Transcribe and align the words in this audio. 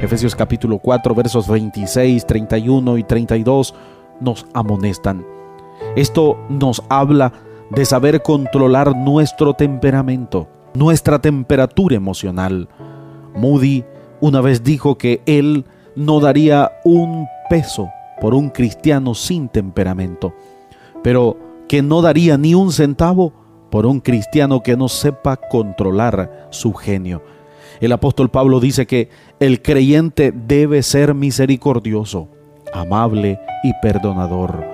Efesios 0.00 0.36
capítulo 0.36 0.78
4 0.78 1.12
versos 1.12 1.48
26, 1.48 2.24
31 2.24 2.98
y 2.98 3.02
32 3.02 3.74
nos 4.20 4.46
amonestan. 4.54 5.26
Esto 5.96 6.38
nos 6.48 6.84
habla 6.88 7.32
de 7.70 7.84
saber 7.84 8.22
controlar 8.22 8.96
nuestro 8.96 9.54
temperamento, 9.54 10.48
nuestra 10.74 11.18
temperatura 11.18 11.96
emocional. 11.96 12.68
Moody 13.34 13.84
una 14.20 14.40
vez 14.40 14.62
dijo 14.62 14.96
que 14.96 15.20
él 15.26 15.64
no 15.96 16.20
daría 16.20 16.70
un 16.84 17.26
peso 17.50 17.88
por 18.20 18.34
un 18.34 18.50
cristiano 18.50 19.14
sin 19.14 19.48
temperamento, 19.48 20.32
pero 21.02 21.36
que 21.68 21.82
no 21.82 22.02
daría 22.02 22.38
ni 22.38 22.54
un 22.54 22.72
centavo 22.72 23.32
por 23.68 23.84
un 23.84 23.98
cristiano 23.98 24.62
que 24.62 24.76
no 24.76 24.88
sepa 24.88 25.36
controlar 25.36 26.46
su 26.50 26.72
genio. 26.72 27.20
El 27.80 27.92
apóstol 27.92 28.30
Pablo 28.30 28.60
dice 28.60 28.86
que 28.86 29.08
el 29.40 29.62
creyente 29.62 30.32
debe 30.32 30.82
ser 30.82 31.14
misericordioso, 31.14 32.28
amable 32.72 33.38
y 33.62 33.72
perdonador. 33.80 34.64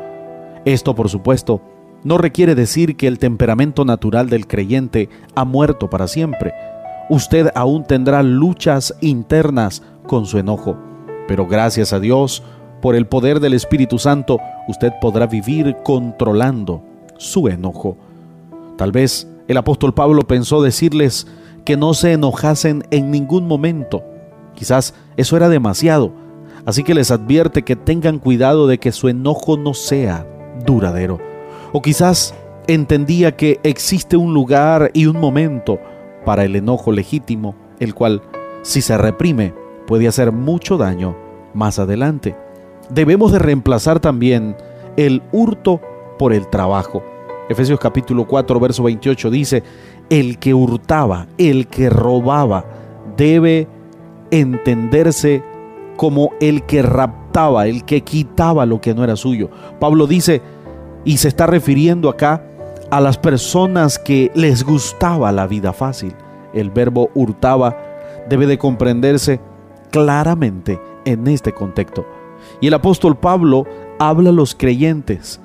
Esto, 0.65 0.95
por 0.95 1.11
supuesto, 1.11 1.61
no 2.03 2.19
requiere 2.19 2.55
decir 2.55 2.97
que 2.97 3.07
el 3.07 3.19
temperamento 3.19 3.85
natural 3.85 4.29
del 4.29 4.47
creyente 4.47 5.09
ha 5.35 5.45
muerto 5.45 5.91
para 5.91 6.09
siempre. 6.09 6.53
Usted 7.11 7.51
aún 7.55 7.85
tendrá 7.85 8.23
luchas 8.23 8.95
internas 9.01 9.83
con 10.07 10.25
su 10.27 10.39
enojo, 10.39 10.77
pero 11.29 11.47
gracias 11.47 11.93
a 11.93 12.01
Dios, 12.01 12.43
por 12.81 12.95
el 12.95 13.07
poder 13.07 13.41
del 13.41 13.55
Espíritu 13.55 13.99
Santo, 13.99 14.39
usted 14.69 14.93
podrá 15.01 15.27
vivir 15.27 15.77
controlando 15.83 16.83
su 17.17 17.49
enojo. 17.49 17.97
Tal 18.77 18.93
vez 18.93 19.27
el 19.49 19.57
apóstol 19.57 19.95
Pablo 19.95 20.23
pensó 20.23 20.63
decirles 20.63 21.27
que 21.65 21.77
no 21.77 21.95
se 21.95 22.13
enojasen 22.13 22.85
en 22.91 23.11
ningún 23.11 23.47
momento. 23.47 24.03
Quizás 24.55 24.95
eso 25.17 25.37
era 25.37 25.49
demasiado, 25.49 26.13
así 26.67 26.85
que 26.85 26.95
les 26.95 27.11
advierte 27.11 27.63
que 27.63 27.77
tengan 27.77 28.19
cuidado 28.19 28.67
de 28.67 28.79
que 28.79 28.93
su 28.93 29.09
enojo 29.09 29.57
no 29.57 29.75
sea 29.75 30.27
duradero. 30.65 31.19
O 31.73 31.83
quizás 31.83 32.35
entendía 32.67 33.37
que 33.37 33.61
existe 33.63 34.17
un 34.17 34.33
lugar 34.35 34.91
y 34.95 35.07
un 35.07 35.19
momento 35.19 35.79
para 36.25 36.45
el 36.45 36.57
enojo 36.57 36.93
legítimo, 36.93 37.55
el 37.81 37.95
cual, 37.95 38.23
si 38.63 38.81
se 38.81 38.97
reprime, 38.97 39.55
puede 39.87 40.09
hacer 40.09 40.33
mucho 40.33 40.77
daño 40.77 41.17
más 41.53 41.79
adelante. 41.79 42.37
Debemos 42.91 43.33
de 43.33 43.39
reemplazar 43.39 44.01
también 44.01 44.57
el 44.97 45.23
hurto 45.33 45.81
por 46.19 46.33
el 46.33 46.49
trabajo. 46.49 47.03
Efesios 47.49 47.79
capítulo 47.79 48.27
4, 48.27 48.59
verso 48.59 48.83
28 48.85 49.31
dice, 49.31 49.63
el 50.15 50.39
que 50.39 50.55
hurtaba, 50.55 51.27
el 51.39 51.67
que 51.67 51.91
robaba, 51.91 52.65
debe 53.17 53.67
entenderse 54.31 55.43
como 55.97 56.31
el 56.41 56.63
que 56.67 56.83
raptaba, 56.83 57.67
el 57.67 57.85
que 57.85 58.03
quitaba 58.03 58.65
lo 58.65 58.81
que 58.81 58.95
no 58.95 59.03
era 59.03 59.17
suyo. 59.17 59.51
Pablo 59.81 60.07
dice, 60.07 60.41
y 61.05 61.17
se 61.17 61.27
está 61.27 61.49
refiriendo 61.49 62.09
acá 62.09 62.47
a 62.93 63.01
las 63.01 63.19
personas 63.19 63.99
que 63.99 64.31
les 64.37 64.63
gustaba 64.63 65.33
la 65.33 65.49
vida 65.49 65.73
fácil. 65.73 66.15
El 66.53 66.71
verbo 66.71 67.11
hurtaba 67.15 67.77
debe 68.29 68.47
de 68.47 68.57
comprenderse 68.57 69.41
claramente 69.91 70.81
en 71.05 71.27
este 71.27 71.51
contexto. 71.51 72.07
Y 72.61 72.69
el 72.69 72.75
apóstol 72.75 73.17
Pablo 73.17 73.67
habla 73.99 74.31
a 74.31 74.33
los 74.33 74.55
creyentes, 74.55 75.41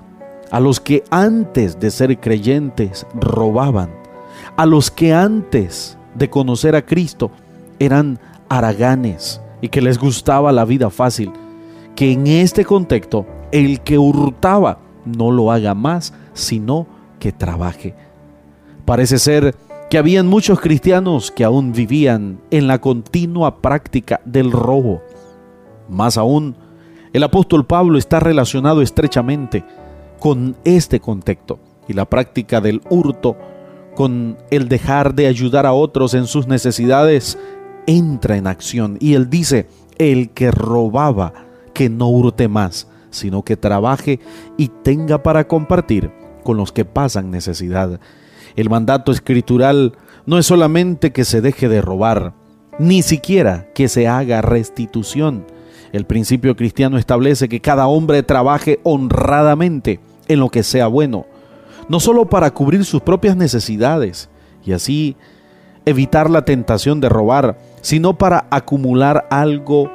a 0.51 0.59
los 0.59 0.79
que 0.79 1.03
antes 1.09 1.79
de 1.79 1.89
ser 1.89 2.19
creyentes 2.19 3.07
robaban, 3.15 3.98
a 4.59 4.65
los 4.65 4.91
que 4.91 5.13
antes 5.13 5.97
de 6.15 6.29
conocer 6.29 6.75
a 6.75 6.85
Cristo 6.85 7.31
eran 7.79 8.19
haraganes 8.49 9.39
y 9.61 9.69
que 9.69 9.81
les 9.81 9.97
gustaba 9.97 10.51
la 10.51 10.65
vida 10.65 10.89
fácil, 10.89 11.31
que 11.95 12.11
en 12.11 12.27
este 12.27 12.65
contexto 12.65 13.25
el 13.53 13.79
que 13.79 13.97
hurtaba 13.97 14.79
no 15.05 15.31
lo 15.31 15.53
haga 15.53 15.75
más, 15.75 16.13
sino 16.33 16.87
que 17.19 17.31
trabaje. 17.31 17.95
Parece 18.83 19.17
ser 19.17 19.55
que 19.89 19.97
habían 19.97 20.27
muchos 20.27 20.59
cristianos 20.59 21.31
que 21.31 21.45
aún 21.45 21.71
vivían 21.71 22.41
en 22.51 22.67
la 22.67 22.81
continua 22.81 23.61
práctica 23.61 24.19
del 24.25 24.51
robo. 24.51 25.01
Más 25.87 26.17
aún, 26.17 26.57
el 27.13 27.23
apóstol 27.23 27.65
Pablo 27.65 27.97
está 27.97 28.19
relacionado 28.19 28.81
estrechamente 28.81 29.63
con 30.19 30.57
este 30.65 30.99
contexto 30.99 31.59
y 31.87 31.93
la 31.93 32.03
práctica 32.03 32.59
del 32.59 32.81
hurto, 32.89 33.37
con 33.99 34.37
el 34.49 34.69
dejar 34.69 35.13
de 35.13 35.27
ayudar 35.27 35.65
a 35.65 35.73
otros 35.73 36.13
en 36.13 36.25
sus 36.25 36.47
necesidades, 36.47 37.37
entra 37.85 38.37
en 38.37 38.47
acción. 38.47 38.95
Y 39.01 39.15
él 39.15 39.29
dice, 39.29 39.67
el 39.97 40.29
que 40.29 40.51
robaba, 40.51 41.33
que 41.73 41.89
no 41.89 42.07
hurte 42.07 42.47
más, 42.47 42.87
sino 43.09 43.43
que 43.43 43.57
trabaje 43.57 44.21
y 44.55 44.69
tenga 44.69 45.21
para 45.21 45.49
compartir 45.49 46.11
con 46.45 46.55
los 46.55 46.71
que 46.71 46.85
pasan 46.85 47.29
necesidad. 47.29 47.99
El 48.55 48.69
mandato 48.69 49.11
escritural 49.11 49.97
no 50.25 50.37
es 50.37 50.45
solamente 50.45 51.11
que 51.11 51.25
se 51.25 51.41
deje 51.41 51.67
de 51.67 51.81
robar, 51.81 52.33
ni 52.79 53.01
siquiera 53.01 53.67
que 53.75 53.89
se 53.89 54.07
haga 54.07 54.41
restitución. 54.41 55.45
El 55.91 56.05
principio 56.05 56.55
cristiano 56.55 56.97
establece 56.97 57.49
que 57.49 57.59
cada 57.59 57.87
hombre 57.87 58.23
trabaje 58.23 58.79
honradamente 58.83 59.99
en 60.29 60.39
lo 60.39 60.47
que 60.47 60.63
sea 60.63 60.87
bueno, 60.87 61.25
no 61.89 61.99
solo 61.99 62.25
para 62.25 62.51
cubrir 62.51 62.85
sus 62.85 63.01
propias 63.01 63.35
necesidades 63.35 64.29
y 64.63 64.71
así 64.71 65.17
evitar 65.85 66.29
la 66.29 66.45
tentación 66.45 67.01
de 67.01 67.09
robar, 67.09 67.57
sino 67.81 68.17
para 68.17 68.45
acumular 68.51 69.27
algo 69.29 69.91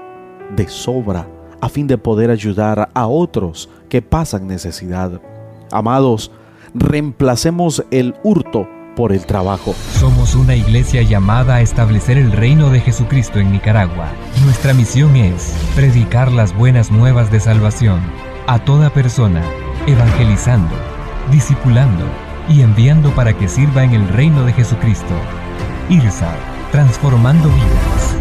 de 0.55 0.69
sobra 0.69 1.27
a 1.60 1.69
fin 1.71 1.87
de 1.87 1.97
poder 1.97 2.31
ayudar 2.31 2.91
a 2.93 3.06
otros 3.06 3.71
que 3.88 4.03
pasan 4.03 4.47
necesidad. 4.47 5.22
Amados, 5.71 6.31
reemplacemos 6.75 7.84
el 7.91 8.15
hurto 8.22 8.69
por 8.97 9.12
el 9.12 9.25
trabajo. 9.25 9.75
Somos 9.99 10.34
una 10.34 10.55
iglesia 10.55 11.03
llamada 11.03 11.56
a 11.56 11.61
establecer 11.62 12.19
el 12.19 12.32
reino 12.32 12.71
de 12.71 12.81
Jesucristo 12.81 13.38
en 13.38 13.50
Nicaragua. 13.50 14.09
Nuestra 14.44 14.75
misión 14.75 15.16
es 15.16 15.56
predicar 15.75 16.31
las 16.32 16.55
buenas 16.56 16.91
nuevas 16.91 17.31
de 17.32 17.41
salvación 17.41 18.00
a 18.47 18.62
toda 18.65 18.91
persona, 18.91 19.43
evangelizando, 19.87 20.75
discipulando 21.30 22.04
y 22.48 22.62
enviando 22.62 23.14
para 23.14 23.32
que 23.32 23.48
sirva 23.48 23.84
en 23.84 23.92
el 23.92 24.08
reino 24.08 24.44
de 24.44 24.52
Jesucristo. 24.52 25.14
IRSA, 25.88 26.34
transformando 26.70 27.48
vidas. 27.48 28.13